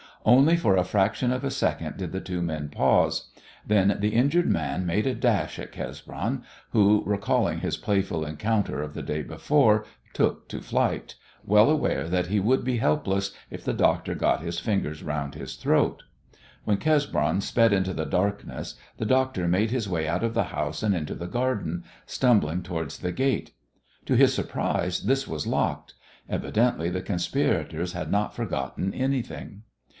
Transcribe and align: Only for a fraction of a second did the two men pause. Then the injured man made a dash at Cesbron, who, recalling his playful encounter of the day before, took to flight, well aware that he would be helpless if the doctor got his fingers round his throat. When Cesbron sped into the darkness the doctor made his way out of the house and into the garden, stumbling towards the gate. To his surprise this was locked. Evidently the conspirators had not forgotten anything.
Only 0.25 0.55
for 0.55 0.77
a 0.77 0.83
fraction 0.83 1.31
of 1.31 1.43
a 1.43 1.51
second 1.51 1.97
did 1.97 2.11
the 2.11 2.19
two 2.21 2.41
men 2.43 2.69
pause. 2.69 3.31
Then 3.65 3.97
the 3.99 4.09
injured 4.13 4.47
man 4.47 4.85
made 4.85 5.07
a 5.07 5.15
dash 5.15 5.57
at 5.57 5.73
Cesbron, 5.73 6.43
who, 6.71 7.03
recalling 7.05 7.59
his 7.59 7.77
playful 7.77 8.23
encounter 8.25 8.81
of 8.83 8.93
the 8.93 9.01
day 9.03 9.21
before, 9.23 9.85
took 10.13 10.47
to 10.49 10.61
flight, 10.61 11.15
well 11.43 11.69
aware 11.71 12.07
that 12.07 12.27
he 12.27 12.39
would 12.39 12.63
be 12.63 12.77
helpless 12.77 13.31
if 13.49 13.63
the 13.63 13.73
doctor 13.73 14.13
got 14.13 14.41
his 14.41 14.59
fingers 14.59 15.01
round 15.01 15.33
his 15.35 15.55
throat. 15.55 16.03
When 16.65 16.77
Cesbron 16.79 17.41
sped 17.41 17.73
into 17.73 17.93
the 17.93 18.05
darkness 18.05 18.75
the 18.97 19.05
doctor 19.05 19.47
made 19.47 19.69
his 19.71 19.89
way 19.89 20.07
out 20.07 20.23
of 20.23 20.35
the 20.35 20.45
house 20.45 20.83
and 20.83 20.95
into 20.95 21.15
the 21.15 21.27
garden, 21.27 21.83
stumbling 22.07 22.61
towards 22.61 22.99
the 22.99 23.11
gate. 23.11 23.53
To 24.05 24.15
his 24.15 24.33
surprise 24.35 25.01
this 25.01 25.27
was 25.27 25.47
locked. 25.47 25.95
Evidently 26.29 26.89
the 26.89 27.01
conspirators 27.01 27.93
had 27.93 28.11
not 28.11 28.35
forgotten 28.35 28.93
anything. 28.93 29.63